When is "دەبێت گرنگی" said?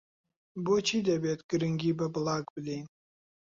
1.09-1.91